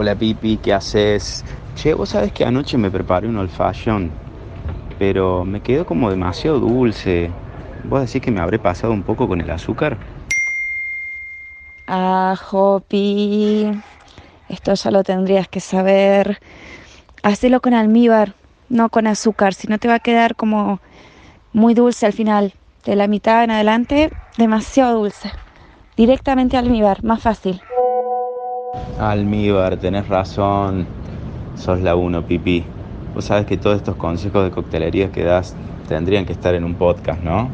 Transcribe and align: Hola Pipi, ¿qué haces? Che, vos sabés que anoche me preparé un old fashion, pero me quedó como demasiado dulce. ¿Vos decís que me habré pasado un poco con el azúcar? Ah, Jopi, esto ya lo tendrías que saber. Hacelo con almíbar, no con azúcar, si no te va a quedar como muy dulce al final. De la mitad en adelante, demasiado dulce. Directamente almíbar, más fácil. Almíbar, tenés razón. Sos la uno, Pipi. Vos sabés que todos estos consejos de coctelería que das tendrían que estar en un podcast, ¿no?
Hola 0.00 0.14
Pipi, 0.14 0.58
¿qué 0.58 0.72
haces? 0.72 1.44
Che, 1.74 1.92
vos 1.92 2.10
sabés 2.10 2.32
que 2.32 2.44
anoche 2.44 2.78
me 2.78 2.88
preparé 2.88 3.26
un 3.26 3.36
old 3.36 3.50
fashion, 3.50 4.12
pero 4.96 5.44
me 5.44 5.60
quedó 5.60 5.86
como 5.86 6.08
demasiado 6.08 6.60
dulce. 6.60 7.32
¿Vos 7.82 8.06
decís 8.06 8.22
que 8.22 8.30
me 8.30 8.38
habré 8.40 8.60
pasado 8.60 8.92
un 8.92 9.02
poco 9.02 9.26
con 9.26 9.40
el 9.40 9.50
azúcar? 9.50 9.98
Ah, 11.88 12.36
Jopi, 12.40 13.66
esto 14.48 14.74
ya 14.74 14.90
lo 14.92 15.02
tendrías 15.02 15.48
que 15.48 15.58
saber. 15.58 16.38
Hacelo 17.24 17.60
con 17.60 17.74
almíbar, 17.74 18.34
no 18.68 18.90
con 18.90 19.08
azúcar, 19.08 19.52
si 19.52 19.66
no 19.66 19.78
te 19.78 19.88
va 19.88 19.94
a 19.94 20.00
quedar 20.00 20.36
como 20.36 20.80
muy 21.52 21.74
dulce 21.74 22.06
al 22.06 22.12
final. 22.12 22.54
De 22.84 22.94
la 22.94 23.08
mitad 23.08 23.42
en 23.42 23.50
adelante, 23.50 24.12
demasiado 24.36 25.00
dulce. 25.00 25.32
Directamente 25.96 26.56
almíbar, 26.56 27.02
más 27.02 27.20
fácil. 27.20 27.62
Almíbar, 28.98 29.76
tenés 29.76 30.08
razón. 30.08 30.86
Sos 31.56 31.80
la 31.80 31.94
uno, 31.94 32.22
Pipi. 32.22 32.64
Vos 33.14 33.26
sabés 33.26 33.46
que 33.46 33.56
todos 33.56 33.76
estos 33.76 33.96
consejos 33.96 34.44
de 34.44 34.50
coctelería 34.50 35.10
que 35.10 35.24
das 35.24 35.54
tendrían 35.88 36.26
que 36.26 36.32
estar 36.32 36.54
en 36.54 36.64
un 36.64 36.74
podcast, 36.74 37.22
¿no? 37.22 37.48